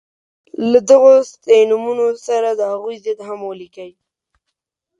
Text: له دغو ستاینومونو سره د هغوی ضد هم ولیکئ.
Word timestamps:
له 0.71 0.79
دغو 0.89 1.13
ستاینومونو 1.31 2.05
سره 2.27 2.49
د 2.53 2.61
هغوی 2.71 2.95
ضد 3.05 3.19
هم 3.27 3.39
ولیکئ. 3.45 3.91